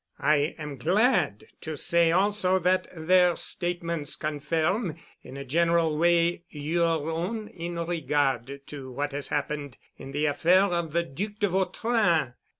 I 0.17 0.55
am 0.57 0.77
glad 0.77 1.45
to 1.61 1.77
say 1.77 2.11
also 2.11 2.57
that 2.57 2.87
their 2.91 3.35
statements 3.35 4.15
confirm 4.15 4.95
in 5.21 5.37
a 5.37 5.45
general 5.45 5.95
way 5.95 6.43
your 6.49 7.11
own 7.11 7.49
in 7.49 7.75
regard 7.77 8.61
to 8.65 8.91
what 8.91 9.11
has 9.11 9.27
happened 9.27 9.77
in 9.97 10.11
the 10.11 10.25
affair 10.25 10.63
of 10.63 10.93
the 10.93 11.03
Duc 11.03 11.33
de 11.39 11.47
Vautrin. 11.49 12.33